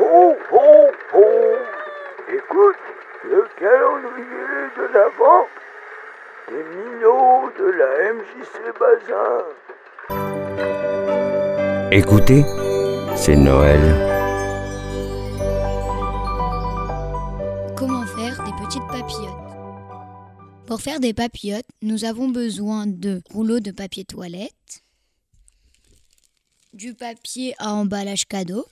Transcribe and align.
Ho, 0.00 0.36
ho, 0.52 0.90
ho 1.12 1.26
Écoute, 2.28 2.82
le 3.24 3.42
calendrier 3.58 4.70
de 4.76 4.84
l'Avent 4.94 5.46
des 6.48 6.62
minots 6.76 7.50
de 7.58 7.66
la 7.80 7.90
MJC 8.14 8.54
Bazin. 8.78 9.42
Écoutez, 11.90 12.44
c'est 13.16 13.34
Noël. 13.34 13.80
Comment 17.76 18.06
faire 18.06 18.44
des 18.44 18.52
petites 18.64 18.86
papillotes? 18.92 19.48
Pour 20.66 20.80
faire 20.80 21.00
des 21.00 21.12
papillotes, 21.12 21.66
nous 21.82 22.04
avons 22.04 22.28
besoin 22.28 22.86
de 22.86 23.20
rouleaux 23.32 23.58
de 23.58 23.72
papier 23.72 24.04
toilette, 24.04 24.84
du 26.72 26.94
papier 26.94 27.56
à 27.58 27.72
emballage 27.72 28.26
cadeau, 28.28 28.64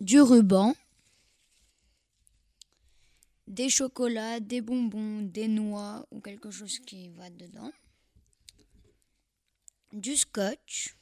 du 0.00 0.20
ruban, 0.20 0.74
des 3.46 3.68
chocolats, 3.68 4.40
des 4.40 4.60
bonbons, 4.60 5.22
des 5.22 5.48
noix 5.48 6.06
ou 6.10 6.20
quelque 6.20 6.50
chose 6.50 6.78
qui 6.80 7.08
va 7.08 7.30
dedans, 7.30 7.72
du 9.92 10.16
scotch, 10.16 10.94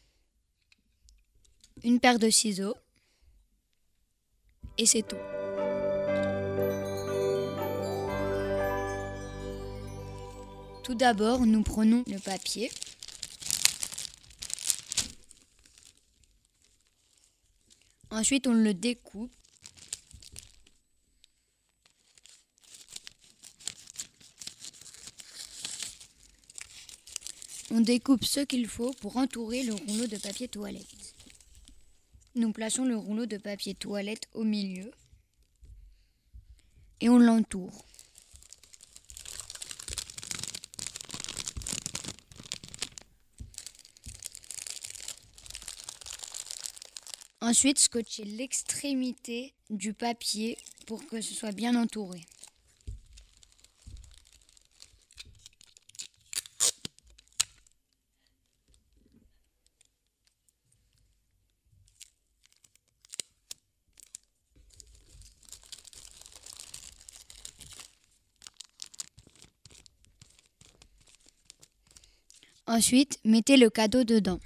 une 1.83 2.01
paire 2.01 2.19
de 2.19 2.31
ciseaux 2.31 2.77
et 4.79 4.87
c'est 4.87 5.03
tout. 5.03 5.17
Tout 10.85 10.95
d'abord, 10.95 11.45
nous 11.47 11.63
prenons 11.63 12.05
le 12.07 12.19
papier. 12.21 12.71
Ensuite, 18.11 18.47
on 18.47 18.53
le 18.53 18.73
découpe. 18.73 19.33
On 27.71 27.81
découpe 27.81 28.25
ce 28.25 28.41
qu'il 28.41 28.69
faut 28.69 28.93
pour 29.01 29.17
entourer 29.17 29.65
le 29.65 29.75
rouleau 29.75 30.07
de 30.07 30.17
papier 30.17 30.49
toilette. 30.49 30.87
Nous 32.37 32.53
plaçons 32.53 32.85
le 32.85 32.97
rouleau 32.97 33.27
de 33.27 33.39
papier 33.39 33.75
toilette 33.75 34.29
au 34.35 34.45
milieu 34.45 34.91
et 37.01 37.09
on 37.09 37.19
l'entoure. 37.19 37.85
Ensuite, 47.49 47.79
scotcher 47.79 48.25
l'extrémité 48.25 49.55
du 49.71 49.93
papier 49.93 50.59
pour 50.85 51.07
que 51.07 51.21
ce 51.21 51.33
soit 51.33 51.53
bien 51.53 51.77
entouré. 51.77 52.27
Ensuite, 72.67 73.21
mettez 73.25 73.57
le 73.57 73.71
cadeau 73.71 74.03
dedans, 74.03 74.41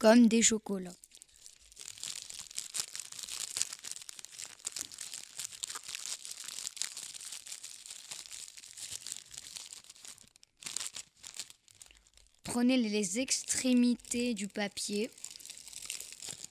comme 0.00 0.28
des 0.28 0.40
chocolats. 0.40 0.96
Prenez 12.44 12.78
les 12.78 13.18
extrémités 13.18 14.32
du 14.32 14.48
papier 14.48 15.10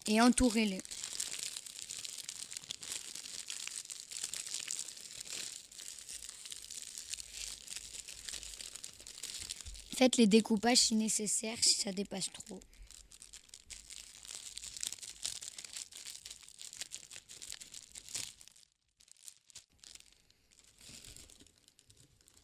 et 0.05 0.21
entourez-les. 0.21 0.81
Faites 9.97 10.17
les 10.17 10.27
découpages 10.27 10.77
si 10.77 10.95
nécessaire, 10.95 11.57
si 11.61 11.73
ça 11.73 11.91
dépasse 11.91 12.31
trop. 12.31 12.61